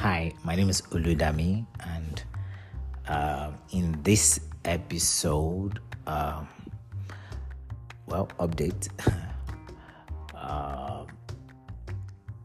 Hi, 0.00 0.32
my 0.44 0.56
name 0.56 0.70
is 0.70 0.80
Uludami, 0.96 1.66
and 1.84 2.22
uh, 3.06 3.50
in 3.72 4.00
this 4.02 4.40
episode, 4.64 5.78
um, 6.06 6.48
well, 8.06 8.26
update. 8.40 8.88
uh, 10.34 11.04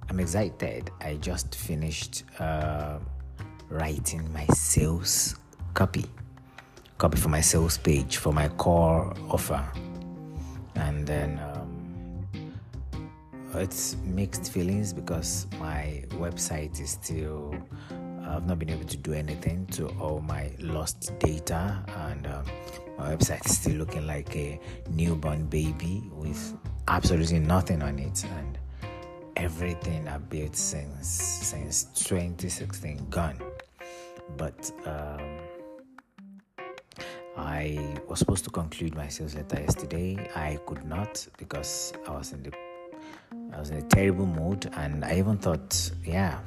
I'm 0.09 0.19
excited. 0.19 0.91
I 0.99 1.15
just 1.15 1.55
finished 1.55 2.25
uh, 2.39 2.99
writing 3.69 4.27
my 4.33 4.47
sales 4.47 5.35
copy, 5.73 6.11
copy 6.97 7.17
for 7.17 7.29
my 7.29 7.39
sales 7.39 7.77
page 7.77 8.17
for 8.17 8.33
my 8.33 8.49
core 8.49 9.15
offer, 9.29 9.63
and 10.75 11.07
then. 11.07 11.39
It's 13.57 13.95
mixed 14.03 14.51
feelings 14.51 14.93
because 14.93 15.47
my 15.59 16.03
website 16.09 16.79
is 16.81 16.91
still 16.91 17.55
I've 18.27 18.45
not 18.45 18.59
been 18.59 18.69
able 18.69 18.85
to 18.85 18.97
do 18.97 19.13
anything 19.13 19.65
to 19.67 19.87
all 19.99 20.19
my 20.19 20.51
lost 20.59 21.17
data, 21.19 21.83
and 22.07 22.27
um, 22.27 22.43
my 22.97 23.15
website 23.15 23.45
is 23.45 23.57
still 23.57 23.75
looking 23.75 24.05
like 24.07 24.35
a 24.35 24.59
newborn 24.89 25.45
baby 25.45 26.03
with 26.11 26.57
absolutely 26.87 27.39
nothing 27.39 27.81
on 27.81 27.99
it, 27.99 28.25
and 28.37 28.57
everything 29.37 30.07
I 30.07 30.17
built 30.17 30.55
since 30.55 31.07
since 31.07 31.83
2016 32.03 33.07
gone. 33.09 33.39
But 34.37 34.71
um, 34.85 35.39
I 37.37 37.95
was 38.07 38.19
supposed 38.19 38.43
to 38.45 38.49
conclude 38.49 38.95
my 38.95 39.07
sales 39.07 39.35
letter 39.35 39.61
yesterday. 39.61 40.29
I 40.35 40.57
could 40.65 40.83
not 40.83 41.25
because 41.37 41.93
I 42.07 42.11
was 42.11 42.33
in 42.33 42.43
the 42.43 42.51
I 43.53 43.59
was 43.59 43.69
in 43.69 43.77
a 43.77 43.81
terrible 43.83 44.25
mood, 44.25 44.69
and 44.73 45.03
I 45.05 45.17
even 45.17 45.37
thought, 45.37 45.91
yeah, 46.03 46.39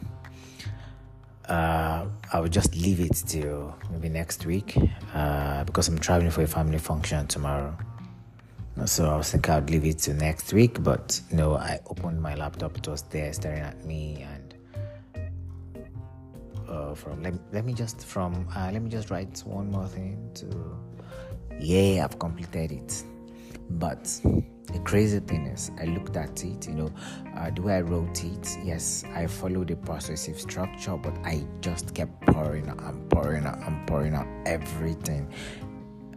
uh, 1.48 2.06
I 2.32 2.40
would 2.40 2.52
just 2.52 2.74
leave 2.77 3.00
it 3.00 3.14
till 3.27 3.77
maybe 3.90 4.08
next 4.08 4.44
week 4.44 4.77
uh, 5.14 5.64
because 5.64 5.88
I'm 5.88 5.98
traveling 5.98 6.30
for 6.30 6.42
a 6.42 6.46
family 6.46 6.78
function 6.78 7.27
tomorrow. 7.27 7.77
So 8.84 9.10
I 9.10 9.16
was 9.16 9.32
thinking 9.32 9.55
I'd 9.55 9.70
leave 9.70 9.84
it 9.84 9.98
till 9.98 10.14
next 10.14 10.52
week, 10.52 10.82
but 10.82 11.20
know, 11.32 11.56
I 11.56 11.80
opened 11.86 12.22
my 12.22 12.34
laptop, 12.36 12.77
it 12.77 12.86
was 12.86 13.02
there 13.02 13.33
staring 13.33 13.62
at 13.62 13.84
me, 13.84 14.24
and 14.33 14.55
uh, 16.68 16.94
from 16.94 17.22
let, 17.22 17.34
let 17.52 17.64
me 17.64 17.72
just 17.72 18.05
from 18.05 18.46
uh, 18.55 18.70
let 18.72 18.80
me 18.83 18.88
just 18.88 19.10
write 19.10 19.42
one 19.44 19.70
more 19.70 19.88
thing 19.88 20.30
to 20.34 20.78
yeah, 21.58 22.05
I've 22.05 22.18
completed 22.20 22.70
it, 22.70 23.05
but 23.70 24.05
the 24.72 24.78
crazy 24.84 25.20
thing 25.20 25.47
is, 25.47 25.70
I 25.80 25.84
looked 25.86 26.16
at 26.16 26.44
it, 26.44 26.69
you 26.69 26.74
know, 26.74 26.91
uh, 27.36 27.50
the 27.50 27.62
way 27.62 27.77
I 27.77 27.80
wrote 27.80 28.22
it, 28.24 28.58
yes, 28.62 29.05
I 29.14 29.27
followed 29.27 29.69
the 29.69 29.77
processive 29.77 30.38
structure, 30.41 30.97
but 30.97 31.16
I 31.24 31.47
just 31.61 31.94
kept 31.94 32.20
pouring 32.27 32.69
out 32.69 32.80
and 32.83 33.08
pouring 33.11 33.46
out 33.46 33.58
and 33.58 33.86
pouring 33.86 34.14
out 34.14 34.27
everything 34.46 35.33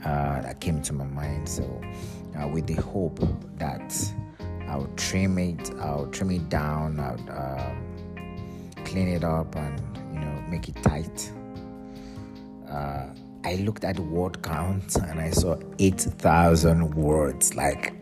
uh, 0.03 0.41
that 0.41 0.59
came 0.59 0.81
to 0.81 0.93
my 0.93 1.05
mind. 1.05 1.47
So, 1.47 1.81
uh, 2.37 2.47
with 2.47 2.67
the 2.67 2.81
hope 2.81 3.19
that 3.57 4.13
I'll 4.67 4.89
trim 4.95 5.37
it, 5.37 5.71
I'll 5.79 6.07
trim 6.07 6.31
it 6.31 6.49
down, 6.49 6.99
I'll 6.99 7.19
um, 7.31 8.73
clean 8.85 9.07
it 9.07 9.23
up, 9.23 9.55
and 9.55 9.79
you 10.13 10.19
know, 10.19 10.43
make 10.49 10.67
it 10.67 10.75
tight. 10.83 11.31
Uh, 12.69 13.07
I 13.43 13.55
looked 13.55 13.83
at 13.83 13.95
the 13.95 14.01
word 14.03 14.41
count 14.43 14.95
and 14.95 15.19
I 15.19 15.31
saw 15.31 15.57
8,000 15.79 16.93
words. 16.95 17.55
Like, 17.55 17.93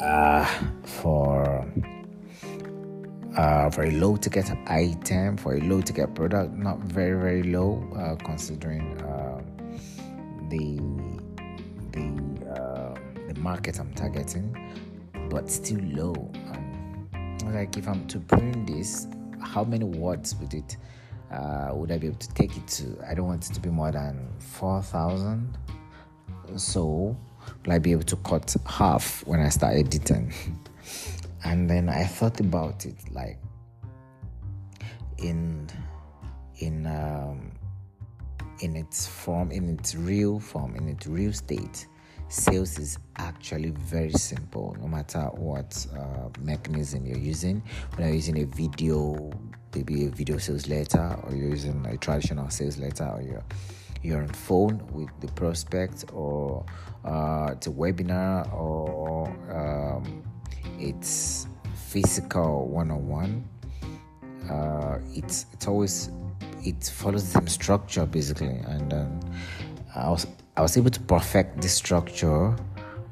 uh, 0.00 0.44
for 0.84 1.66
uh, 3.36 3.70
for 3.70 3.84
a 3.84 3.90
low 3.92 4.16
ticket 4.16 4.50
item, 4.66 5.36
for 5.36 5.54
a 5.54 5.60
low 5.60 5.80
ticket 5.80 6.14
product, 6.14 6.54
not 6.54 6.78
very 6.80 7.18
very 7.20 7.42
low 7.42 7.82
uh, 7.96 8.16
considering 8.16 9.00
uh, 9.02 9.42
the 10.48 10.80
the 11.92 12.50
uh, 12.50 12.94
the 13.28 13.40
market 13.40 13.78
I'm 13.78 13.92
targeting, 13.94 14.54
but 15.30 15.50
still 15.50 15.80
low. 15.80 16.30
And 16.52 17.54
like 17.54 17.76
if 17.76 17.88
I'm 17.88 18.06
to 18.08 18.20
print 18.20 18.66
this, 18.66 19.06
how 19.40 19.64
many 19.64 19.84
words 19.84 20.34
would 20.36 20.54
it 20.54 20.76
uh, 21.30 21.70
would 21.72 21.90
I 21.90 21.98
be 21.98 22.06
able 22.06 22.18
to 22.18 22.34
take 22.34 22.56
it 22.56 22.66
to? 22.68 22.96
I 23.08 23.14
don't 23.14 23.26
want 23.26 23.48
it 23.50 23.54
to 23.54 23.60
be 23.60 23.68
more 23.68 23.90
than 23.90 24.28
four 24.38 24.82
thousand. 24.82 25.56
So 26.56 27.16
will 27.64 27.72
I 27.72 27.78
be 27.78 27.92
able 27.92 28.04
to 28.04 28.16
cut 28.16 28.54
half 28.66 29.26
when 29.26 29.40
I 29.40 29.48
start 29.48 29.76
editing? 29.76 30.32
and 31.44 31.68
then 31.68 31.88
I 31.88 32.04
thought 32.04 32.40
about 32.40 32.86
it 32.86 32.96
like 33.12 33.38
in 35.18 35.68
in 36.58 36.86
um, 36.86 37.52
in 38.60 38.76
its 38.76 39.06
form, 39.06 39.50
in 39.50 39.68
its 39.68 39.94
real 39.94 40.40
form, 40.40 40.76
in 40.76 40.88
its 40.88 41.06
real 41.06 41.32
state. 41.32 41.86
Sales 42.28 42.78
is 42.78 42.98
actually 43.16 43.70
very 43.70 44.12
simple, 44.12 44.76
no 44.80 44.88
matter 44.88 45.22
what 45.34 45.86
uh, 45.96 46.28
mechanism 46.40 47.06
you're 47.06 47.18
using. 47.18 47.62
When 47.94 48.08
you're 48.08 48.16
using 48.16 48.42
a 48.42 48.46
video, 48.46 49.30
maybe 49.74 50.06
a 50.06 50.10
video 50.10 50.38
sales 50.38 50.68
letter, 50.68 51.18
or 51.22 51.34
you're 51.34 51.50
using 51.50 51.86
a 51.86 51.96
traditional 51.96 52.50
sales 52.50 52.78
letter, 52.78 53.04
or 53.04 53.22
you're 53.22 53.44
you're 54.02 54.22
on 54.22 54.28
phone 54.28 54.80
with 54.92 55.08
the 55.20 55.26
prospect 55.32 56.04
or 56.12 56.64
uh, 57.04 57.48
it's 57.52 57.66
a 57.66 57.70
webinar 57.70 58.52
or 58.52 59.26
um, 59.50 60.22
it's 60.78 61.48
physical 61.88 62.68
one-on-one 62.68 63.48
uh, 64.50 64.98
it's 65.12 65.46
it's 65.52 65.66
always 65.66 66.10
it 66.62 66.84
follows 66.84 67.24
the 67.24 67.40
same 67.40 67.48
structure 67.48 68.06
basically 68.06 68.46
and 68.46 68.92
um, 68.92 69.20
I 69.94 70.10
was 70.10 70.26
I 70.56 70.62
was 70.62 70.76
able 70.76 70.90
to 70.90 71.00
perfect 71.00 71.60
this 71.60 71.74
structure 71.74 72.56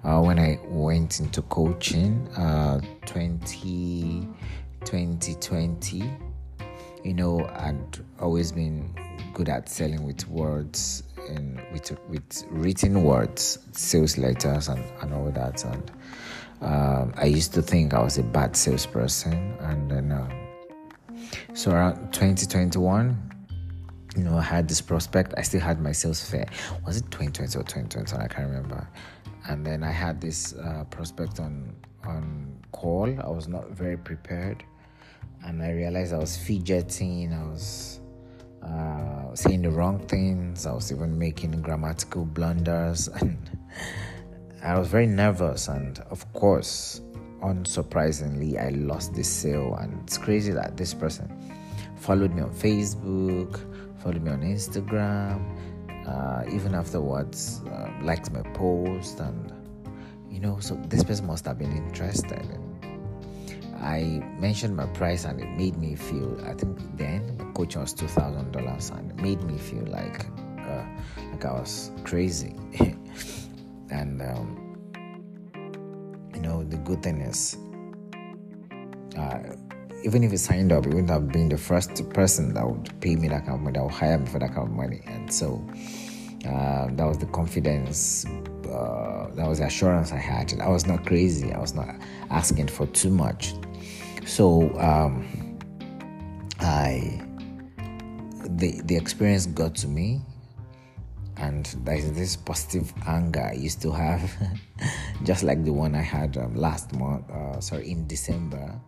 uh, 0.05 0.21
when 0.21 0.39
I 0.39 0.59
went 0.69 1.21
into 1.21 1.43
coaching 1.43 2.27
uh, 2.37 2.81
20 3.07 4.29
2020 4.85 6.13
you 7.05 7.15
know 7.15 7.45
I'd 7.57 7.99
always 8.21 8.53
been 8.53 8.95
good 9.35 9.49
at 9.49 9.69
selling 9.69 10.05
with 10.05 10.27
words 10.29 11.03
and 11.29 11.61
with 11.73 11.97
with 12.09 12.45
written 12.51 13.03
words, 13.03 13.59
sales 13.73 14.19
letters, 14.19 14.69
and, 14.69 14.85
and 15.03 15.15
all 15.15 15.31
that. 15.31 15.65
And 15.65 15.91
um, 16.61 17.15
I 17.17 17.27
used 17.27 17.53
to 17.55 17.63
think 17.63 17.95
I 17.95 18.03
was 18.03 18.19
a 18.19 18.23
bad 18.23 18.57
salesperson, 18.57 19.57
and 19.61 19.91
then 19.91 20.13
um, 20.13 20.31
so 21.55 21.73
around 21.73 22.13
2021. 22.13 23.34
You 24.17 24.23
know, 24.23 24.39
I 24.39 24.43
had 24.43 24.69
this 24.69 24.81
prospect. 24.81 25.35
I 25.37 25.43
still 25.43 25.61
had 25.61 25.81
my 25.81 25.93
sales 25.93 26.25
fair. 26.25 26.47
Was 26.87 26.99
it 26.99 27.11
2020 27.11 27.59
or 27.59 27.63
2021? 27.63 28.23
I 28.23 28.29
can't 28.29 28.49
remember. 28.49 28.89
And 29.49 29.67
then 29.67 29.83
I 29.83 29.91
had 29.91 30.21
this 30.21 30.55
uh, 30.55 30.85
prospect 30.91 31.41
on 31.41 31.75
on 32.05 32.63
call. 32.73 33.09
I 33.21 33.29
was 33.29 33.49
not 33.49 33.71
very 33.71 33.97
prepared, 33.97 34.63
and 35.45 35.63
I 35.63 35.73
realized 35.73 36.13
I 36.13 36.19
was 36.19 36.37
fidgeting. 36.37 37.33
I 37.33 37.45
was 37.45 38.01
uh, 38.63 39.35
saying 39.35 39.63
the 39.63 39.71
wrong 39.71 39.99
things. 40.07 40.67
I 40.67 40.73
was 40.73 40.93
even 40.93 41.19
making 41.19 41.61
grammatical 41.63 42.25
blunders, 42.25 43.09
and 43.21 43.39
I 44.63 44.79
was 44.79 44.89
very 44.89 45.07
nervous. 45.07 45.69
And 45.69 45.99
of 46.11 46.31
course, 46.33 47.01
unsurprisingly, 47.43 48.59
I 48.63 48.71
lost 48.71 49.15
the 49.15 49.25
sale. 49.25 49.75
And 49.75 50.01
it's 50.03 50.19
crazy 50.19 50.53
that 50.53 50.77
this 50.77 50.95
person 50.95 51.29
followed 51.97 52.35
me 52.35 52.43
on 52.43 52.51
Facebook, 52.51 53.61
followed 54.05 54.23
me 54.23 54.31
on 54.31 54.43
Instagram, 54.43 55.41
uh, 56.07 56.45
even 56.53 56.75
afterwards, 56.75 57.63
uh, 57.67 57.91
liked 58.03 58.31
my 58.31 58.43
post, 58.53 59.19
and 59.19 59.51
you 60.31 60.41
know, 60.41 60.59
so 60.61 60.75
this 60.89 61.03
person 61.03 61.27
must 61.27 61.47
have 61.47 61.59
been 61.59 61.73
interested. 61.73 62.47
I 63.81 64.23
mentioned 64.39 64.77
my 64.77 64.87
price 64.87 65.25
and 65.25 65.41
it 65.41 65.49
made 65.57 65.77
me 65.77 65.95
feel, 65.95 66.39
I 66.45 66.55
think 66.55 66.79
then 66.97 67.37
the 67.39 67.45
coach 67.53 67.77
was 67.77 67.95
$2,000 67.95 68.99
and 68.99 69.11
it 69.11 69.17
made 69.17 69.43
me 69.43 69.59
feel 69.59 69.85
like, 69.87 70.27
uh, 70.59 70.85
like 71.31 71.45
I 71.45 71.53
was 71.53 71.91
crazy. 72.03 72.57
and, 73.91 74.23
um, 74.23 74.77
you 76.35 76.41
know, 76.41 76.65
the 76.65 76.79
good 76.79 77.03
thing 77.03 77.21
is, 77.21 77.57
uh, 79.19 79.39
even 80.05 80.23
if 80.23 80.31
he 80.31 80.37
signed 80.37 80.71
up, 80.71 80.85
he 80.85 80.91
wouldn't 80.91 81.11
have 81.11 81.29
been 81.29 81.49
the 81.49 81.57
first 81.57 82.09
person 82.11 82.53
that 82.55 82.69
would 82.69 83.01
pay 83.01 83.17
me 83.17 83.27
that 83.29 83.47
kind 83.47 83.55
of 83.55 83.61
money, 83.61 83.73
that 83.73 83.83
would 83.83 83.93
hire 83.93 84.19
me 84.19 84.27
for 84.27 84.39
that 84.39 84.55
kind 84.55 84.69
of 84.69 84.71
money. 84.71 85.01
And 85.07 85.33
so 85.33 85.67
uh, 86.47 86.89
that 86.91 87.07
was 87.07 87.17
the 87.17 87.27
confidence, 87.27 88.27
uh, 88.71 89.31
that 89.35 89.49
was 89.49 89.61
the 89.61 89.65
assurance 89.65 90.13
I 90.13 90.19
had. 90.19 90.53
I 90.61 90.69
was 90.69 90.87
not 90.87 91.07
crazy. 91.07 91.53
I 91.55 91.59
was 91.59 91.75
not 91.75 91.89
asking 92.31 92.69
for 92.69 92.87
too 92.89 93.09
much. 93.09 93.55
So 94.27 94.79
um, 94.79 95.59
I 96.61 97.23
the 98.59 98.83
the 98.85 98.97
experience 98.97 99.47
got 99.47 99.75
to 99.77 99.89
me, 99.89 100.21
and 101.39 101.65
there's 101.85 102.11
this 102.13 102.37
positive 102.37 102.93
anger 103.07 103.41
I 103.41 103.55
used 103.55 103.81
to 103.83 103.93
have, 103.93 104.31
just 105.25 105.45
like 105.45 105.65
the 105.65 105.73
one 105.73 105.95
I 105.95 106.03
had 106.03 106.37
um, 106.37 106.55
last 106.55 106.93
month. 106.95 107.31
Uh, 107.31 107.59
sorry, 107.61 107.91
in 107.91 108.07
December. 108.07 108.79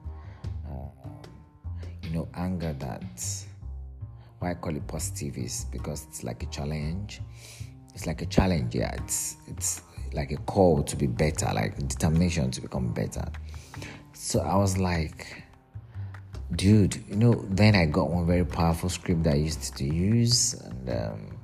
You 2.06 2.12
know, 2.12 2.29
anger 2.35 2.73
that 2.79 3.05
why 4.38 4.53
I 4.53 4.55
call 4.55 4.76
it 4.76 4.87
positive 4.87 5.37
is 5.38 5.67
because 5.73 6.06
it's 6.08 6.23
like 6.23 6.43
a 6.43 6.47
challenge. 6.47 7.20
It's 7.94 8.06
like 8.06 8.23
a 8.23 8.26
challenge, 8.26 8.75
yeah. 8.75 8.94
It's 8.94 9.37
it's 9.49 9.82
like 10.12 10.31
a 10.31 10.37
call 10.38 10.82
to 10.85 10.97
be 10.97 11.06
better, 11.06 11.50
like 11.53 11.76
determination 11.88 12.50
to 12.53 12.61
become 12.61 12.93
better. 12.93 13.25
So 14.12 14.41
I 14.41 14.56
was 14.56 14.79
like, 14.79 15.43
dude, 16.55 17.03
you 17.08 17.17
know, 17.17 17.44
then 17.50 17.75
I 17.75 17.87
got 17.87 18.11
one 18.11 18.26
very 18.26 18.44
powerful 18.44 18.88
script 18.88 19.25
that 19.25 19.35
I 19.35 19.38
used 19.38 19.76
to 19.76 19.85
use, 19.85 20.55
and 20.55 20.91
um, 20.91 21.38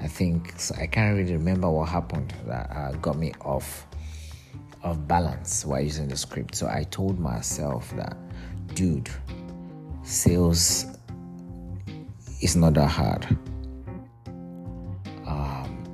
I 0.00 0.08
think 0.08 0.58
so 0.58 0.74
I 0.78 0.86
can't 0.86 1.16
really 1.16 1.32
remember 1.32 1.70
what 1.70 1.88
happened 1.88 2.34
that 2.46 2.70
uh, 2.70 2.92
got 2.92 3.16
me 3.16 3.32
off 3.40 3.86
of 4.82 5.06
balance 5.06 5.64
while 5.64 5.80
using 5.80 6.08
the 6.08 6.16
script. 6.16 6.54
So 6.54 6.66
I 6.66 6.82
told 6.84 7.18
myself 7.18 7.94
that, 7.96 8.16
dude, 8.74 9.08
sales 10.02 10.86
is 12.40 12.56
not 12.56 12.74
that 12.74 12.88
hard. 12.88 13.26
Um, 15.26 15.84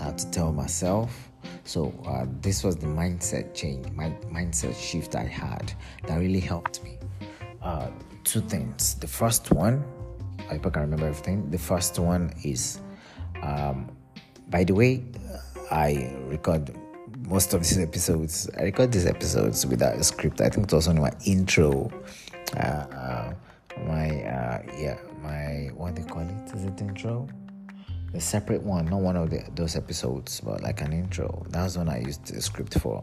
I 0.00 0.04
had 0.04 0.18
to 0.18 0.30
tell 0.30 0.52
myself. 0.52 1.30
So 1.64 1.94
uh, 2.06 2.26
this 2.40 2.62
was 2.62 2.76
the 2.76 2.86
mindset 2.86 3.54
change, 3.54 3.90
my 3.92 4.10
mindset 4.30 4.76
shift 4.76 5.16
I 5.16 5.24
had 5.24 5.72
that 6.06 6.18
really 6.18 6.40
helped 6.40 6.84
me. 6.84 6.98
Uh, 7.62 7.88
two 8.24 8.40
things. 8.42 8.94
The 8.94 9.06
first 9.06 9.50
one, 9.50 9.82
I 10.50 10.54
hope 10.54 10.66
I 10.66 10.70
can 10.70 10.82
remember 10.82 11.06
everything. 11.06 11.50
The 11.50 11.58
first 11.58 11.98
one 11.98 12.32
is, 12.44 12.80
um, 13.42 13.90
by 14.48 14.64
the 14.64 14.74
way, 14.74 15.04
I 15.70 16.14
record 16.26 16.76
most 17.28 17.54
of 17.54 17.60
these 17.60 17.78
episodes. 17.78 18.50
I 18.58 18.64
record 18.64 18.92
these 18.92 19.06
episodes 19.06 19.64
without 19.66 19.96
a 19.96 20.04
script. 20.04 20.40
I 20.40 20.50
think 20.50 20.66
it 20.66 20.74
was 20.74 20.88
on 20.88 21.00
my 21.00 21.12
intro. 21.24 21.90
Uh, 22.56 22.58
uh, 22.58 23.34
my 23.86 24.22
uh, 24.22 24.62
yeah, 24.78 24.98
my 25.22 25.70
what 25.74 25.96
they 25.96 26.02
call 26.02 26.22
it? 26.22 26.54
Is 26.54 26.64
it 26.64 26.80
intro? 26.80 27.28
A 28.14 28.20
separate 28.20 28.62
one, 28.62 28.84
not 28.86 29.00
one 29.00 29.16
of 29.16 29.30
the, 29.30 29.42
those 29.56 29.74
episodes, 29.74 30.40
but 30.40 30.62
like 30.62 30.80
an 30.82 30.92
intro. 30.92 31.44
That's 31.48 31.76
one 31.76 31.88
I 31.88 31.98
used 32.00 32.26
the 32.26 32.40
script 32.40 32.78
for. 32.78 33.02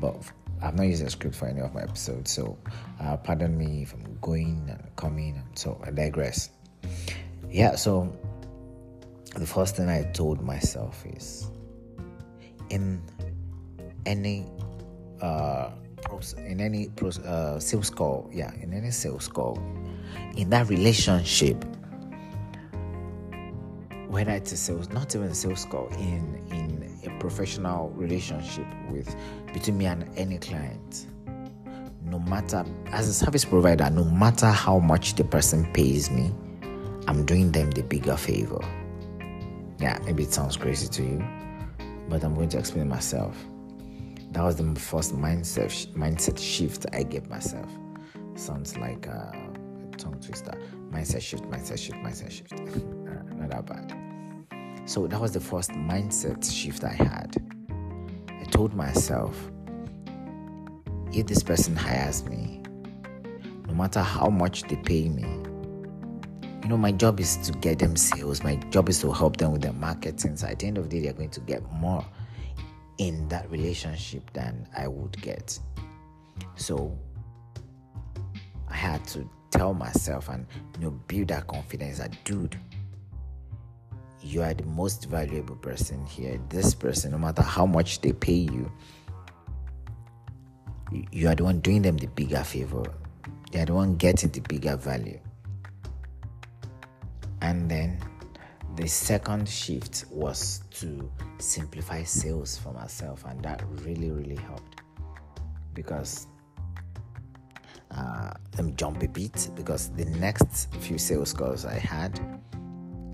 But 0.00 0.14
I've 0.62 0.76
not 0.76 0.84
used 0.84 1.04
a 1.04 1.10
script 1.10 1.34
for 1.34 1.48
any 1.48 1.60
of 1.60 1.74
my 1.74 1.82
episodes, 1.82 2.30
so 2.30 2.56
uh, 3.00 3.16
pardon 3.16 3.58
me 3.58 3.82
if 3.82 3.94
I'm 3.94 4.16
going 4.20 4.66
and 4.68 4.96
coming. 4.96 5.42
So 5.54 5.80
I 5.84 5.90
digress. 5.90 6.50
Yeah, 7.50 7.74
so 7.74 8.16
the 9.34 9.46
first 9.46 9.76
thing 9.76 9.88
I 9.88 10.04
told 10.12 10.40
myself 10.40 11.04
is 11.06 11.50
in 12.70 13.02
any 14.06 14.46
uh, 15.20 15.70
in 16.38 16.60
any 16.60 16.90
uh, 17.24 17.58
sales 17.58 17.90
call, 17.90 18.28
yeah, 18.32 18.52
in 18.60 18.72
any 18.72 18.90
sales 18.90 19.28
call, 19.28 19.58
in 20.36 20.50
that 20.50 20.68
relationship, 20.68 21.64
whether 24.08 24.32
it's 24.32 24.52
a 24.52 24.56
sales, 24.56 24.88
not 24.90 25.14
even 25.14 25.28
a 25.28 25.34
sales 25.34 25.64
call, 25.66 25.88
in 25.98 26.40
in 26.50 26.88
a 27.06 27.18
professional 27.20 27.90
relationship 27.90 28.66
with 28.90 29.14
between 29.52 29.78
me 29.78 29.86
and 29.86 30.08
any 30.16 30.38
client, 30.38 31.06
no 32.04 32.18
matter 32.18 32.64
as 32.86 33.08
a 33.08 33.14
service 33.14 33.44
provider, 33.44 33.88
no 33.90 34.04
matter 34.04 34.46
how 34.46 34.78
much 34.78 35.14
the 35.14 35.24
person 35.24 35.70
pays 35.72 36.10
me, 36.10 36.32
I'm 37.06 37.24
doing 37.24 37.52
them 37.52 37.70
the 37.70 37.82
bigger 37.82 38.16
favor. 38.16 38.60
Yeah, 39.78 39.98
maybe 40.04 40.24
it 40.24 40.32
sounds 40.32 40.56
crazy 40.56 40.88
to 40.88 41.02
you, 41.02 41.24
but 42.08 42.24
I'm 42.24 42.34
going 42.34 42.48
to 42.50 42.58
explain 42.58 42.88
myself. 42.88 43.36
That 44.32 44.44
was 44.44 44.56
the 44.56 44.74
first 44.74 45.14
mindset 45.16 45.86
mindset 45.94 46.38
shift 46.38 46.86
I 46.92 47.02
gave 47.02 47.28
myself. 47.28 47.70
Sounds 48.34 48.76
like 48.76 49.06
a 49.06 49.32
tongue 49.96 50.20
twister. 50.20 50.52
Mindset 50.90 51.22
shift, 51.22 51.44
mindset 51.44 51.78
shift, 51.78 51.98
mindset 51.98 52.30
shift. 52.30 52.52
Not 53.36 53.50
that 53.50 53.66
bad. 53.66 53.94
So 54.88 55.06
that 55.06 55.20
was 55.20 55.32
the 55.32 55.40
first 55.40 55.70
mindset 55.72 56.50
shift 56.50 56.84
I 56.84 56.92
had. 56.92 57.36
I 58.28 58.44
told 58.44 58.74
myself, 58.74 59.50
if 61.12 61.26
this 61.26 61.42
person 61.42 61.74
hires 61.76 62.24
me, 62.24 62.62
no 63.66 63.74
matter 63.74 64.00
how 64.00 64.28
much 64.28 64.62
they 64.62 64.76
pay 64.76 65.08
me, 65.08 65.26
you 66.62 66.68
know, 66.68 66.76
my 66.76 66.92
job 66.92 67.18
is 67.18 67.36
to 67.38 67.52
get 67.52 67.78
them 67.78 67.96
sales. 67.96 68.42
My 68.42 68.56
job 68.70 68.88
is 68.88 69.00
to 69.00 69.12
help 69.12 69.38
them 69.38 69.52
with 69.52 69.62
their 69.62 69.72
marketing. 69.72 70.36
So 70.36 70.46
at 70.46 70.58
the 70.58 70.66
end 70.66 70.78
of 70.78 70.90
the 70.90 70.96
day, 70.96 71.04
they're 71.04 71.14
going 71.14 71.30
to 71.30 71.40
get 71.40 71.62
more 71.72 72.04
in 72.98 73.28
that 73.28 73.50
relationship 73.50 74.30
than 74.32 74.68
I 74.76 74.88
would 74.88 75.20
get. 75.22 75.58
So 76.56 76.96
I 78.68 78.74
had 78.74 79.04
to 79.08 79.28
tell 79.50 79.72
myself 79.72 80.28
and 80.28 80.46
you 80.76 80.84
know 80.84 80.90
build 81.06 81.28
that 81.28 81.46
confidence 81.46 81.98
that 81.98 82.12
dude 82.24 82.58
you 84.20 84.42
are 84.42 84.52
the 84.52 84.66
most 84.66 85.06
valuable 85.06 85.56
person 85.56 86.04
here. 86.04 86.38
This 86.50 86.74
person 86.74 87.12
no 87.12 87.18
matter 87.18 87.42
how 87.42 87.64
much 87.64 88.00
they 88.02 88.12
pay 88.12 88.32
you 88.32 88.70
you 91.12 91.28
are 91.28 91.34
the 91.34 91.44
one 91.44 91.60
doing 91.60 91.82
them 91.82 91.96
the 91.96 92.06
bigger 92.08 92.42
favor. 92.42 92.82
They 93.52 93.60
are 93.60 93.66
the 93.66 93.74
one 93.74 93.96
getting 93.96 94.30
the 94.30 94.40
bigger 94.40 94.76
value. 94.76 95.20
And 97.40 97.70
then 97.70 98.00
the 98.78 98.86
second 98.86 99.48
shift 99.48 100.04
was 100.08 100.62
to 100.70 101.10
simplify 101.38 102.04
sales 102.04 102.56
for 102.56 102.72
myself, 102.72 103.24
and 103.26 103.42
that 103.42 103.60
really, 103.82 104.12
really 104.12 104.36
helped 104.36 104.82
because 105.74 106.28
uh, 107.90 108.30
let 108.56 108.64
me 108.64 108.72
jump 108.76 109.02
a 109.02 109.08
bit 109.08 109.50
because 109.56 109.88
the 109.96 110.04
next 110.04 110.72
few 110.76 110.96
sales 110.96 111.32
calls 111.32 111.64
I 111.64 111.74
had, 111.74 112.20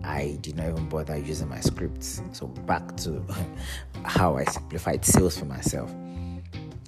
I 0.03 0.37
did 0.43 0.57
not 0.57 0.69
even 0.69 0.87
bother 0.87 1.17
using 1.17 1.49
my 1.49 1.61
scripts. 1.61 2.21
So 2.33 2.47
back 2.47 2.95
to 2.99 3.25
how 4.05 4.37
I 4.37 4.45
simplified 4.45 5.03
sales 5.03 5.39
for 5.39 5.47
myself. 5.47 5.91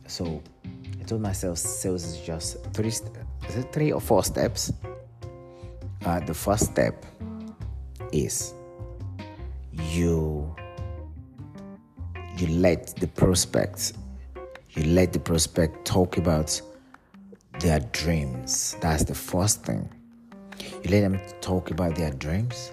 So 0.07 0.43
I 1.01 1.05
told 1.05 1.23
myself 1.23 1.57
sales 1.57 2.05
is 2.05 2.21
just 2.21 2.63
three, 2.75 2.89
is 2.89 3.57
it 3.57 3.73
three 3.73 3.91
or 3.91 4.03
four 4.03 4.23
steps? 4.23 4.71
Uh, 6.05 6.21
the 6.21 6.35
first 6.35 6.67
step 6.67 7.07
is 8.13 8.53
you 9.83 10.55
you 12.37 12.47
let 12.49 12.95
the 12.97 13.07
prospect 13.07 13.95
you 14.71 14.85
let 14.85 15.13
the 15.13 15.19
prospect 15.19 15.87
talk 15.87 16.19
about 16.19 16.61
their 17.61 17.81
dreams. 17.93 18.77
That's 18.83 19.05
the 19.05 19.15
first 19.15 19.65
thing. 19.65 19.89
You 20.85 20.91
let 20.91 21.01
them 21.01 21.19
talk 21.41 21.71
about 21.71 21.97
their 21.97 22.11
dreams 22.11 22.73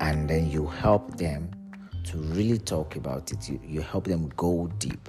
and 0.00 0.28
then 0.28 0.50
you 0.50 0.66
help 0.66 1.18
them 1.18 1.50
to 2.04 2.16
really 2.16 2.58
talk 2.58 2.96
about 2.96 3.30
it. 3.30 3.48
You, 3.48 3.60
you 3.62 3.80
help 3.82 4.04
them 4.04 4.30
go 4.36 4.70
deep 4.78 5.08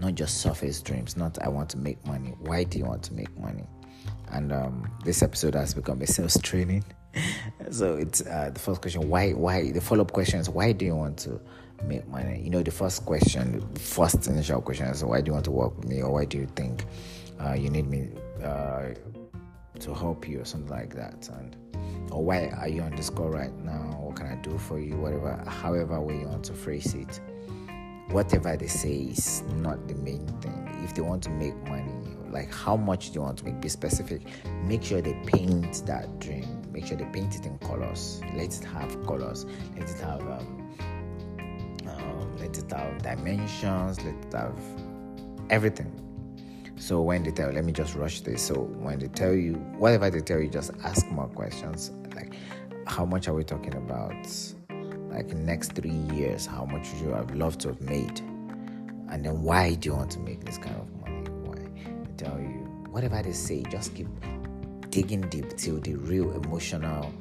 not 0.00 0.14
just 0.14 0.40
surface 0.40 0.80
dreams 0.80 1.16
not 1.16 1.36
i 1.42 1.48
want 1.48 1.68
to 1.70 1.76
make 1.76 2.04
money. 2.06 2.34
Why 2.38 2.62
do 2.62 2.78
you 2.78 2.84
want 2.84 3.02
to 3.04 3.14
make 3.14 3.36
money? 3.38 3.64
And 4.30 4.52
um, 4.52 4.88
this 5.04 5.22
episode 5.22 5.54
has 5.54 5.74
become 5.74 6.00
a 6.02 6.06
sales 6.06 6.38
training 6.40 6.84
so 7.70 7.96
it's 7.96 8.20
uh, 8.26 8.50
the 8.52 8.60
first 8.60 8.80
question 8.80 9.08
why 9.08 9.32
why 9.32 9.70
the 9.70 9.80
follow-up 9.80 10.12
question 10.12 10.40
is 10.40 10.48
why 10.48 10.72
do 10.72 10.84
you 10.84 10.94
want 10.94 11.18
to 11.18 11.40
make 11.84 12.06
money? 12.08 12.40
You 12.42 12.50
know 12.50 12.62
the 12.62 12.70
first 12.70 13.04
question 13.04 13.60
the 13.74 13.80
first 13.80 14.26
initial 14.26 14.60
question 14.60 14.86
is 14.86 15.04
why 15.04 15.20
do 15.20 15.28
you 15.28 15.32
want 15.32 15.44
to 15.46 15.50
work 15.50 15.76
with 15.76 15.88
me 15.88 16.02
or 16.02 16.12
why 16.12 16.24
do 16.24 16.38
you 16.38 16.46
think 16.56 16.84
uh, 17.40 17.52
you 17.52 17.70
need 17.70 17.88
me 17.88 18.08
uh, 18.42 18.88
to 19.80 19.94
help 19.94 20.28
you 20.28 20.40
or 20.40 20.44
something 20.44 20.70
like 20.70 20.94
that? 20.94 21.28
And 21.28 21.56
or 22.10 22.24
why 22.24 22.48
are 22.48 22.68
you 22.68 22.82
on 22.82 22.94
this 22.96 23.10
call 23.10 23.28
right 23.28 23.56
now? 23.58 23.96
What 24.00 24.16
can 24.16 24.26
i 24.26 24.34
do 24.36 24.56
for 24.58 24.78
you? 24.78 24.96
Whatever 24.96 25.42
however 25.46 26.00
way 26.00 26.18
you 26.20 26.28
want 26.28 26.44
to 26.44 26.54
phrase 26.54 26.94
it. 26.94 27.20
Whatever 28.10 28.56
they 28.56 28.66
say 28.66 28.94
is 28.94 29.42
not 29.56 29.86
the 29.86 29.94
main 29.96 30.26
thing. 30.40 30.80
If 30.82 30.94
they 30.94 31.02
want 31.02 31.22
to 31.24 31.30
make 31.30 31.54
money 31.68 31.92
like 32.30 32.52
how 32.52 32.76
much 32.76 33.08
do 33.10 33.14
you 33.16 33.22
want 33.22 33.38
to 33.38 33.44
make? 33.44 33.60
Be 33.60 33.68
specific. 33.68 34.22
Make 34.64 34.82
sure 34.82 35.00
they 35.00 35.14
paint 35.26 35.82
that 35.86 36.18
dream 36.18 36.57
make 36.78 36.86
sure 36.86 36.96
they 36.96 37.04
paint 37.06 37.34
it 37.34 37.44
in 37.44 37.58
colors. 37.58 38.20
Let 38.36 38.56
it 38.56 38.64
have 38.66 39.04
colors. 39.04 39.46
Let 39.76 39.90
it 39.90 39.98
have 39.98 40.20
um, 40.20 40.78
um, 41.88 42.36
let 42.38 42.56
it 42.56 42.70
have 42.70 43.02
dimensions. 43.02 44.00
Let 44.04 44.14
it 44.14 44.32
have 44.32 44.60
everything. 45.50 45.90
So 46.76 47.00
when 47.00 47.24
they 47.24 47.32
tell 47.32 47.50
let 47.50 47.64
me 47.64 47.72
just 47.72 47.96
rush 47.96 48.20
this. 48.20 48.40
So 48.42 48.54
when 48.54 49.00
they 49.00 49.08
tell 49.08 49.32
you 49.32 49.54
whatever 49.76 50.08
they 50.08 50.20
tell 50.20 50.38
you 50.38 50.48
just 50.48 50.70
ask 50.84 51.04
more 51.08 51.26
questions. 51.26 51.90
Like 52.14 52.32
how 52.86 53.04
much 53.04 53.26
are 53.26 53.34
we 53.34 53.42
talking 53.42 53.74
about? 53.74 54.14
Like 55.10 55.34
next 55.34 55.72
three 55.72 56.00
years 56.14 56.46
how 56.46 56.64
much 56.64 56.92
would 56.92 57.00
you 57.00 57.08
have 57.08 57.34
loved 57.34 57.58
to 57.62 57.68
have 57.68 57.80
made? 57.80 58.20
And 59.10 59.24
then 59.24 59.42
why 59.42 59.74
do 59.74 59.88
you 59.88 59.96
want 59.96 60.12
to 60.12 60.20
make 60.20 60.44
this 60.44 60.58
kind 60.58 60.76
of 60.76 61.00
money? 61.00 61.28
Why? 61.42 61.58
They 62.04 62.24
tell 62.24 62.38
you. 62.38 62.66
Whatever 62.90 63.22
they 63.22 63.32
say, 63.32 63.64
just 63.64 63.94
keep 63.94 64.06
digging 64.98 65.20
deep 65.28 65.56
till 65.56 65.78
the 65.78 65.94
real 65.94 66.32
emotional 66.32 67.14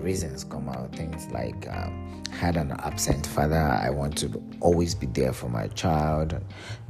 reasons 0.00 0.42
come 0.42 0.68
out. 0.68 0.92
Things 0.96 1.30
like 1.30 1.68
um, 1.70 2.24
had 2.32 2.56
an 2.56 2.72
absent 2.72 3.24
father, 3.24 3.54
I 3.56 3.88
want 3.88 4.18
to 4.18 4.42
always 4.58 4.96
be 4.96 5.06
there 5.06 5.32
for 5.32 5.48
my 5.48 5.68
child, 5.68 6.34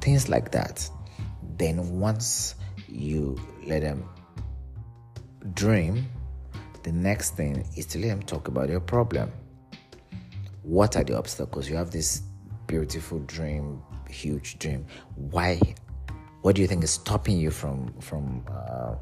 things 0.01 0.31
like 0.31 0.51
that. 0.53 0.89
Then 1.59 2.01
once 2.01 2.55
you 2.89 3.39
let 3.67 3.83
them 3.83 4.09
dream, 5.53 6.07
the 6.85 6.93
next 6.93 7.37
thing 7.37 7.63
is 7.77 7.85
to 7.87 7.99
let 7.99 8.09
them 8.09 8.23
talk 8.23 8.49
about 8.49 8.71
your 8.71 8.81
problem. 8.81 9.31
What 10.63 10.97
are 10.97 11.05
the 11.05 11.19
obstacles? 11.19 11.69
You 11.69 11.77
have 11.77 11.91
this 11.91 12.23
beautiful 12.67 13.19
dream, 13.27 13.83
huge 14.09 14.59
dream. 14.59 14.87
Why? 15.17 15.61
What 16.41 16.57
do 16.57 16.63
you 16.63 16.67
think 16.69 16.83
is 16.83 16.93
stopping 16.93 17.39
you 17.39 17.51
from 17.51 17.93
from 18.01 18.43
uh, 18.51 18.95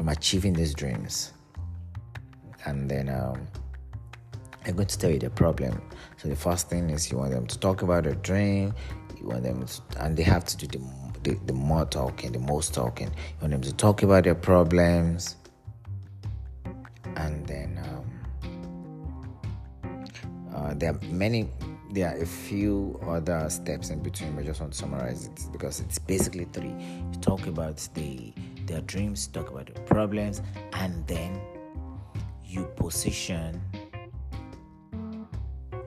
from 0.00 0.08
achieving 0.08 0.54
these 0.54 0.72
dreams? 0.72 1.34
And 2.64 2.90
then 2.90 3.10
um, 3.10 3.46
I'm 4.64 4.74
going 4.74 4.88
to 4.88 4.98
tell 4.98 5.10
you 5.10 5.18
the 5.18 5.28
problem. 5.28 5.82
So 6.16 6.28
the 6.28 6.36
first 6.36 6.70
thing 6.70 6.88
is 6.88 7.12
you 7.12 7.18
want 7.18 7.32
them 7.32 7.46
to 7.46 7.58
talk 7.58 7.82
about 7.82 8.04
their 8.04 8.14
dream. 8.14 8.72
You 9.20 9.26
want 9.26 9.42
them, 9.42 9.66
to, 9.66 9.82
and 9.98 10.16
they 10.16 10.22
have 10.22 10.46
to 10.46 10.56
do 10.56 10.78
the, 10.78 10.80
the 11.22 11.38
the 11.44 11.52
more 11.52 11.84
talking, 11.84 12.32
the 12.32 12.38
most 12.38 12.72
talking. 12.72 13.08
You 13.08 13.40
want 13.42 13.50
them 13.52 13.60
to 13.60 13.74
talk 13.74 14.02
about 14.02 14.24
their 14.24 14.34
problems, 14.34 15.36
and 17.16 17.46
then 17.46 17.78
um, 17.84 18.06
uh, 20.54 20.72
there 20.74 20.94
are 20.94 21.00
many. 21.10 21.50
There 21.92 22.08
are 22.08 22.22
a 22.22 22.26
few 22.26 22.98
other 23.06 23.50
steps 23.50 23.90
in 23.90 24.00
between, 24.02 24.34
but 24.34 24.44
I 24.44 24.46
just 24.46 24.60
want 24.60 24.72
to 24.72 24.78
summarize 24.78 25.26
it 25.26 25.46
because 25.52 25.80
it's 25.80 25.98
basically 25.98 26.46
three. 26.52 26.72
You 27.12 27.20
talk 27.20 27.46
about 27.46 27.86
the 27.94 28.32
their 28.70 28.80
dreams, 28.82 29.26
talk 29.26 29.50
about 29.50 29.66
their 29.66 29.84
problems, 29.84 30.42
and 30.74 31.04
then 31.06 31.40
you 32.44 32.64
position 32.76 33.60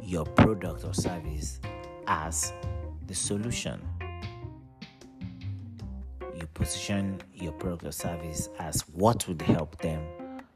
your 0.02 0.26
product 0.26 0.84
or 0.84 0.94
service 0.94 1.62
as 2.08 2.52
the 3.08 3.16
solution. 3.16 3.82
You 6.36 6.46
position 6.54 7.22
your 7.34 7.54
product 7.54 7.86
or 7.86 7.92
service 7.94 8.50
as 8.60 8.82
what 8.90 9.28
would 9.30 9.42
help 9.42 9.78
them 9.78 10.04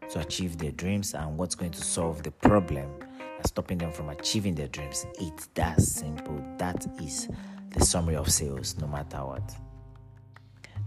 to 0.10 0.20
achieve 0.20 0.58
their 0.58 0.72
dreams 0.72 1.14
and 1.14 1.38
what's 1.38 1.56
going 1.56 1.72
to 1.72 1.82
solve 1.82 2.24
the 2.24 2.32
problem 2.32 2.90
that's 3.38 3.50
stopping 3.50 3.78
them 3.78 3.92
from 3.92 4.10
achieving 4.10 4.54
their 4.54 4.68
dreams. 4.68 5.06
It's 5.20 5.48
that 5.56 5.82
simple. 5.82 6.44
That 6.58 6.86
is 7.02 7.30
the 7.70 7.86
summary 7.86 8.16
of 8.18 8.30
sales, 8.30 8.78
no 8.78 8.88
matter 8.88 9.18
what. 9.18 9.67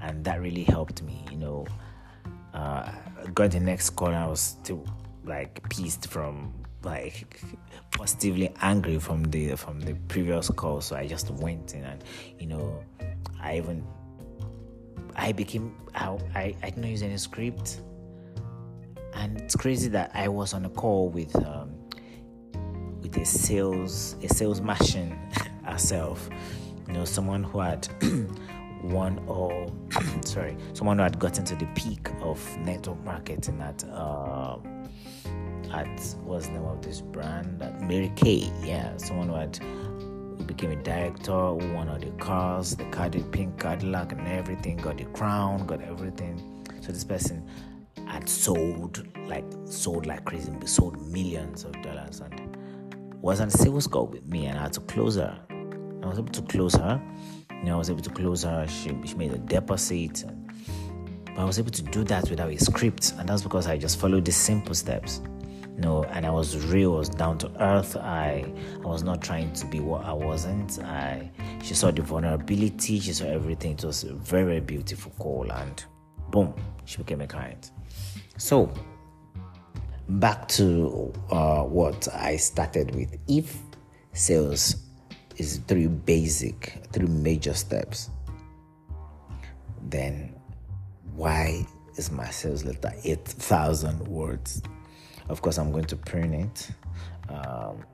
And 0.02 0.24
that 0.24 0.40
really 0.40 0.64
helped 0.64 1.02
me, 1.02 1.24
you 1.30 1.36
know. 1.36 1.66
Uh, 2.54 2.90
got 3.34 3.52
the 3.52 3.60
next 3.60 3.90
call, 3.90 4.08
I 4.08 4.26
was 4.26 4.40
still 4.40 4.84
like 5.24 5.68
pissed 5.68 6.08
from 6.08 6.52
like 6.82 7.40
positively 7.90 8.52
angry 8.62 8.98
from 8.98 9.24
the 9.24 9.54
from 9.54 9.80
the 9.80 9.94
previous 10.08 10.48
call 10.50 10.80
so 10.80 10.96
i 10.96 11.06
just 11.06 11.30
went 11.30 11.74
in 11.74 11.84
and 11.84 12.02
you 12.38 12.46
know 12.46 12.82
i 13.42 13.56
even 13.56 13.84
i 15.16 15.30
became 15.32 15.74
i 15.94 16.06
i, 16.34 16.54
I 16.62 16.70
didn't 16.70 16.90
use 16.90 17.02
any 17.02 17.18
script 17.18 17.80
and 19.14 19.38
it's 19.40 19.56
crazy 19.56 19.88
that 19.90 20.10
i 20.14 20.28
was 20.28 20.54
on 20.54 20.64
a 20.64 20.70
call 20.70 21.10
with 21.10 21.34
um, 21.44 21.74
with 23.02 23.16
a 23.16 23.26
sales 23.26 24.16
a 24.22 24.28
sales 24.28 24.60
machine 24.60 25.18
herself 25.64 26.30
you 26.86 26.94
know 26.94 27.04
someone 27.04 27.42
who 27.42 27.60
had 27.60 27.86
won 28.82 29.18
or 29.26 29.70
sorry 30.24 30.56
someone 30.72 30.98
who 30.98 31.02
had 31.02 31.18
gotten 31.18 31.44
to 31.44 31.54
the 31.54 31.66
peak 31.74 32.08
of 32.20 32.40
network 32.58 33.02
marketing 33.04 33.60
at 33.60 33.84
uh, 33.92 34.56
at 35.72 36.16
what's 36.24 36.46
the 36.46 36.52
name 36.54 36.64
of 36.64 36.82
this 36.82 37.00
brand? 37.00 37.62
At 37.62 37.80
Mary 37.80 38.12
Kay, 38.16 38.50
yeah, 38.62 38.96
someone 38.96 39.28
who 39.28 39.34
had 39.34 39.58
became 40.46 40.72
a 40.72 40.82
director, 40.82 41.32
who 41.32 41.74
won 41.74 41.88
all 41.88 41.98
the 41.98 42.10
cars, 42.12 42.74
the 42.74 42.84
the 42.84 43.22
pink 43.30 43.60
Cadillac, 43.60 44.12
and 44.12 44.26
everything, 44.26 44.76
got 44.78 44.98
the 44.98 45.04
crown, 45.04 45.66
got 45.66 45.80
everything. 45.82 46.66
So 46.80 46.92
this 46.92 47.04
person 47.04 47.48
had 48.06 48.28
sold 48.28 49.06
like 49.26 49.44
sold 49.64 50.06
like 50.06 50.24
crazy, 50.24 50.52
sold 50.66 51.00
millions 51.12 51.64
of 51.64 51.72
dollars, 51.82 52.20
and 52.20 52.56
was 53.22 53.40
on 53.40 53.48
a 53.48 53.50
sales 53.50 53.86
call 53.86 54.06
with 54.06 54.26
me, 54.26 54.46
and 54.46 54.58
I 54.58 54.62
had 54.62 54.72
to 54.74 54.80
close 54.80 55.16
her. 55.16 55.38
I 56.02 56.06
was 56.06 56.18
able 56.18 56.32
to 56.32 56.42
close 56.42 56.74
her. 56.74 57.00
You 57.50 57.66
know, 57.66 57.74
I 57.74 57.78
was 57.78 57.90
able 57.90 58.02
to 58.02 58.10
close 58.10 58.42
her. 58.44 58.66
She, 58.68 58.94
she 59.04 59.14
made 59.14 59.32
a 59.32 59.38
deposit. 59.38 60.24
But 61.26 61.38
I 61.38 61.44
was 61.44 61.58
able 61.58 61.70
to 61.70 61.82
do 61.82 62.04
that 62.04 62.28
without 62.30 62.50
a 62.50 62.58
script, 62.58 63.14
and 63.18 63.28
that's 63.28 63.42
because 63.42 63.66
I 63.66 63.76
just 63.78 64.00
followed 64.00 64.24
the 64.24 64.32
simple 64.32 64.74
steps 64.74 65.20
You 65.76 65.82
know, 65.82 66.04
and 66.04 66.26
I 66.26 66.30
was 66.30 66.56
real, 66.66 66.94
I 66.94 66.98
was 66.98 67.08
down 67.08 67.38
to 67.38 67.50
earth. 67.62 67.96
I 67.96 68.44
I 68.82 68.86
was 68.86 69.02
not 69.02 69.22
trying 69.22 69.52
to 69.54 69.66
be 69.66 69.80
what 69.80 70.04
I 70.04 70.12
wasn't. 70.12 70.78
I 70.80 71.30
she 71.62 71.74
saw 71.74 71.90
the 71.90 72.02
vulnerability, 72.02 73.00
she 73.00 73.12
saw 73.12 73.26
everything. 73.26 73.72
It 73.72 73.84
was 73.84 74.04
a 74.04 74.12
very, 74.14 74.44
very 74.44 74.60
beautiful 74.60 75.12
call 75.18 75.50
and 75.50 75.84
boom, 76.30 76.54
she 76.84 76.98
became 76.98 77.20
a 77.20 77.26
client. 77.26 77.70
So 78.36 78.72
back 80.08 80.48
to 80.48 81.12
uh, 81.30 81.62
what 81.62 82.08
I 82.14 82.36
started 82.36 82.94
with. 82.94 83.16
If 83.28 83.56
sales 84.12 84.76
is 85.40 85.56
three 85.66 85.86
basic, 85.86 86.74
three 86.92 87.06
major 87.06 87.54
steps, 87.54 88.10
then 89.88 90.34
why 91.14 91.66
is 91.96 92.12
my 92.12 92.28
sales 92.28 92.62
letter 92.62 92.92
8,000 93.04 94.06
words? 94.06 94.62
Of 95.30 95.40
course, 95.40 95.56
I'm 95.56 95.72
going 95.72 95.86
to 95.86 95.96
print 95.96 96.34
it. 96.34 96.70
Um, 97.32 97.84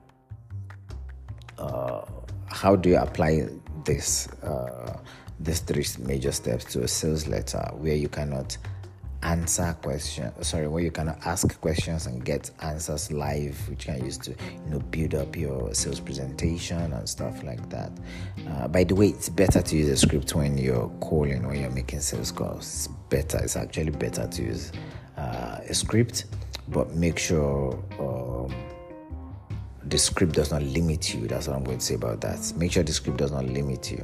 uh, 1.57 2.01
how 2.47 2.75
do 2.75 2.89
you 2.89 2.97
apply 2.97 3.47
this 3.85 4.27
uh, 4.43 4.99
these 5.39 5.61
three 5.61 5.85
major 5.99 6.33
steps 6.33 6.65
to 6.73 6.83
a 6.83 6.87
sales 6.87 7.27
letter 7.27 7.63
where 7.75 7.95
you 7.95 8.09
cannot 8.09 8.57
answer 9.23 9.75
questions 9.81 10.47
sorry 10.47 10.67
where 10.67 10.83
you 10.83 10.91
can 10.91 11.09
ask 11.25 11.59
questions 11.59 12.05
and 12.05 12.23
get 12.23 12.51
answers 12.61 13.11
live 13.11 13.57
which 13.69 13.85
can 13.85 14.03
use 14.05 14.17
to 14.17 14.31
you 14.31 14.69
know 14.69 14.79
build 14.79 15.15
up 15.15 15.35
your 15.35 15.73
sales 15.73 15.99
presentation 15.99 16.93
and 16.93 17.09
stuff 17.09 17.43
like 17.43 17.67
that 17.69 17.91
uh, 18.49 18.67
by 18.67 18.83
the 18.83 18.93
way 18.93 19.07
it's 19.07 19.29
better 19.29 19.61
to 19.61 19.75
use 19.75 19.89
a 19.89 19.97
script 19.97 20.35
when 20.35 20.57
you're 20.57 20.89
calling 20.99 21.47
when 21.47 21.59
you're 21.59 21.71
making 21.71 21.99
sales 21.99 22.31
calls 22.31 22.63
it's 22.63 22.87
better 23.09 23.39
it's 23.43 23.55
actually 23.55 23.91
better 23.91 24.27
to 24.27 24.43
use 24.43 24.71
uh, 25.17 25.59
a 25.67 25.73
script 25.73 26.25
but 26.69 26.93
make 26.93 27.17
sure 27.17 27.73
um, 27.99 28.53
the 29.89 29.97
script 29.97 30.33
does 30.33 30.51
not 30.51 30.61
limit 30.63 31.13
you. 31.13 31.27
That's 31.27 31.47
what 31.47 31.55
I'm 31.55 31.63
going 31.63 31.77
to 31.77 31.85
say 31.85 31.95
about 31.95 32.21
that. 32.21 32.53
Make 32.57 32.73
sure 32.73 32.83
the 32.83 32.91
script 32.93 33.17
does 33.17 33.31
not 33.31 33.45
limit 33.45 33.89
you. 33.91 34.03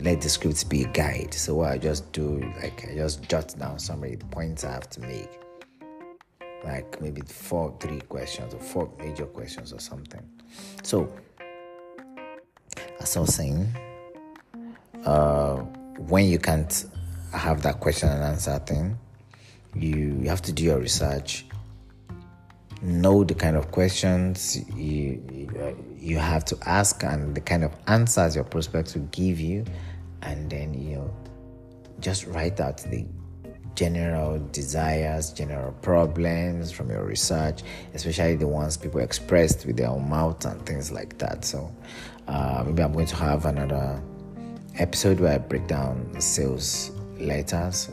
Let 0.00 0.20
the 0.20 0.28
scripts 0.28 0.62
be 0.62 0.84
a 0.84 0.88
guide. 0.88 1.32
So 1.32 1.56
what 1.56 1.72
I 1.72 1.78
just 1.78 2.12
do, 2.12 2.40
like 2.60 2.86
I 2.90 2.94
just 2.94 3.28
jot 3.28 3.54
down 3.58 3.78
some 3.78 4.04
of 4.04 4.10
the 4.10 4.24
points 4.26 4.64
I 4.64 4.72
have 4.72 4.90
to 4.90 5.00
make, 5.00 5.30
like 6.64 7.00
maybe 7.00 7.22
four, 7.22 7.74
three 7.80 8.00
questions 8.00 8.54
or 8.54 8.60
four 8.60 8.90
major 8.98 9.26
questions 9.26 9.72
or 9.72 9.80
something. 9.80 10.22
So, 10.82 11.12
as 13.00 13.16
I 13.16 13.20
was 13.20 13.34
saying, 13.34 13.74
uh, 15.04 15.56
when 16.08 16.26
you 16.26 16.38
can't 16.38 16.84
have 17.32 17.62
that 17.62 17.80
question 17.80 18.08
and 18.10 18.22
answer 18.22 18.58
thing, 18.58 18.98
you, 19.74 20.18
you 20.20 20.28
have 20.28 20.42
to 20.42 20.52
do 20.52 20.64
your 20.64 20.78
research 20.78 21.46
know 22.82 23.24
the 23.24 23.34
kind 23.34 23.56
of 23.56 23.70
questions 23.70 24.56
you 24.76 25.22
you 25.32 25.46
have 26.14 26.44
to 26.44 26.56
ask 26.66 27.02
and 27.02 27.34
the 27.34 27.40
kind 27.40 27.64
of 27.64 27.72
answers 27.88 28.36
your 28.36 28.44
prospects 28.44 28.94
will 28.94 29.08
give 29.10 29.40
you 29.40 29.64
and 30.22 30.48
then 30.48 30.72
you 30.72 31.10
just 31.98 32.26
write 32.26 32.60
out 32.60 32.78
the 32.78 33.04
general 33.74 34.38
desires 34.52 35.32
general 35.32 35.72
problems 35.82 36.70
from 36.70 36.88
your 36.90 37.04
research 37.04 37.62
especially 37.94 38.36
the 38.36 38.46
ones 38.46 38.76
people 38.76 39.00
expressed 39.00 39.66
with 39.66 39.76
their 39.76 39.88
own 39.88 40.08
mouth 40.08 40.42
and 40.46 40.64
things 40.64 40.90
like 40.90 41.18
that. 41.18 41.44
So 41.44 41.70
uh, 42.28 42.64
maybe 42.66 42.82
i'm 42.82 42.92
going 42.92 43.06
to 43.06 43.16
have 43.16 43.46
another 43.46 44.02
episode 44.78 45.20
where 45.20 45.34
i 45.34 45.38
break 45.38 45.66
down 45.66 46.20
sales 46.20 46.90
letters 47.18 47.90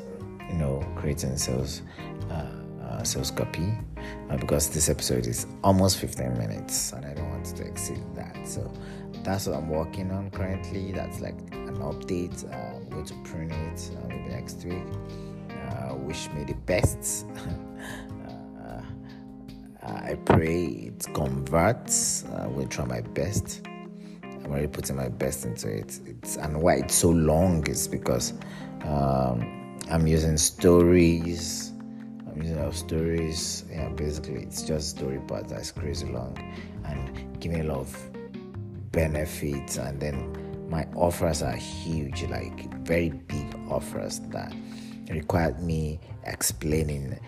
you 0.50 0.56
know 0.56 0.86
creating 0.96 1.38
sales 1.38 1.82
uh, 2.30 2.46
uh, 2.84 3.04
sales 3.04 3.32
copy 3.32 3.74
uh, 4.30 4.38
because 4.38 4.70
this 4.70 4.90
episode 4.90 5.28
is 5.28 5.48
almost 5.64 6.00
15 6.00 6.38
minutes 6.38 6.92
and 6.94 7.06
I 7.06 7.14
to 7.52 7.64
exceed 7.66 8.04
that. 8.16 8.48
So 8.48 8.72
that's 9.24 9.48
what 9.48 9.58
I'm 9.58 9.70
working 9.70 10.12
on 10.12 10.32
currently. 10.32 10.92
That's 10.92 11.20
like 11.20 11.38
an 11.52 11.78
update. 11.78 12.50
Uh, 12.52 12.78
I'm 12.78 12.90
going 12.90 13.06
to 13.06 13.16
print 13.24 13.52
it 13.52 13.92
uh, 13.96 14.08
maybe 14.08 14.30
next 14.30 14.64
week. 14.64 14.84
Uh, 15.50 15.96
wish 15.96 16.30
me 16.32 16.44
the 16.44 16.56
best. 16.66 17.26
Uh, 19.86 20.00
I 20.02 20.16
pray 20.24 20.64
it 20.66 21.06
converts. 21.14 22.24
I 22.38 22.48
will 22.48 22.68
try 22.68 22.86
my 22.86 23.02
best. 23.02 23.62
I'm 24.24 24.46
already 24.52 24.68
putting 24.68 24.96
my 24.96 25.10
best 25.10 25.46
into 25.46 25.70
it. 25.70 26.00
It's 26.06 26.38
and 26.38 26.62
why 26.62 26.76
it's 26.76 26.96
so 26.96 27.10
long 27.10 27.68
is 27.68 27.88
because 27.88 28.34
um, 28.86 29.78
I'm 29.92 30.08
using 30.08 30.38
stories 30.38 31.73
I'm 32.34 32.42
using 32.42 32.58
our 32.58 32.74
stories. 32.74 33.66
Yeah, 33.70 33.90
basically, 33.90 34.44
it's 34.44 34.64
just 34.64 34.98
story 34.98 35.20
part 35.28 35.48
that's 35.48 35.72
crazy 35.72 36.08
long 36.08 36.38
and 36.86 37.40
giving 37.40 37.62
a 37.62 37.64
lot 37.66 37.80
of 37.80 38.12
benefits. 38.92 39.78
And 39.78 40.00
then 40.00 40.70
my 40.70 40.88
offers 40.96 41.44
are 41.44 41.56
huge, 41.56 42.24
like 42.24 42.74
very 42.86 43.10
big 43.10 43.56
offers 43.70 44.20
that 44.30 44.54
required 45.10 45.62
me 45.62 46.00
explaining 46.26 47.20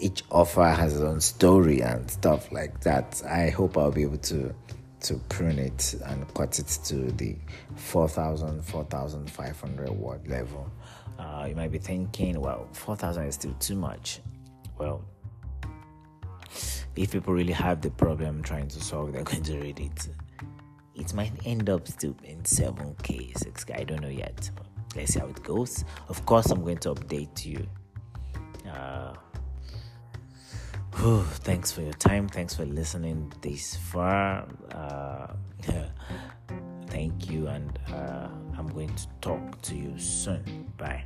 each 0.00 0.22
offer 0.30 0.64
has 0.64 0.94
its 0.94 1.02
own 1.02 1.20
story 1.20 1.80
and 1.80 2.10
stuff 2.10 2.50
like 2.52 2.80
that. 2.80 3.22
I 3.28 3.50
hope 3.50 3.76
I'll 3.76 3.90
be 3.90 4.02
able 4.02 4.18
to 4.18 4.54
to 5.00 5.14
prune 5.28 5.60
it 5.60 5.94
and 6.06 6.34
cut 6.34 6.58
it 6.58 6.66
to 6.84 7.12
the 7.12 7.36
4,000, 7.76 8.64
4,500 8.64 9.90
word 9.90 10.26
level. 10.26 10.68
Uh, 11.16 11.46
you 11.48 11.54
might 11.54 11.70
be 11.70 11.78
thinking, 11.78 12.40
well, 12.40 12.66
4,000 12.72 13.26
is 13.26 13.34
still 13.36 13.54
too 13.60 13.76
much. 13.76 14.20
Well, 14.78 15.04
if 16.96 17.12
people 17.12 17.34
really 17.34 17.52
have 17.52 17.80
the 17.80 17.90
problem 17.90 18.42
trying 18.42 18.68
to 18.68 18.80
solve, 18.80 19.12
they're 19.12 19.24
going 19.32 19.42
to 19.44 19.58
read 19.58 19.80
it. 19.80 20.08
It 20.94 21.14
might 21.14 21.32
end 21.44 21.70
up 21.70 21.86
still 21.86 22.16
in 22.24 22.42
7k, 22.42 23.32
6k, 23.34 23.80
I 23.80 23.84
don't 23.84 24.02
know 24.02 24.08
yet. 24.08 24.50
Let's 24.96 25.14
see 25.14 25.20
how 25.20 25.26
it 25.26 25.42
goes. 25.44 25.84
Of 26.08 26.24
course, 26.26 26.46
I'm 26.50 26.62
going 26.62 26.78
to 26.78 26.94
update 26.94 27.46
you. 27.46 27.66
Uh, 28.68 29.14
whew, 30.96 31.22
thanks 31.22 31.70
for 31.70 31.82
your 31.82 31.92
time. 31.92 32.28
Thanks 32.28 32.54
for 32.54 32.64
listening 32.64 33.32
this 33.42 33.76
far. 33.76 34.48
Uh, 34.72 35.28
thank 36.88 37.30
you, 37.30 37.46
and 37.46 37.78
uh, 37.92 38.28
I'm 38.58 38.68
going 38.68 38.94
to 38.94 39.06
talk 39.20 39.62
to 39.62 39.76
you 39.76 39.96
soon. 39.98 40.72
Bye. 40.76 41.04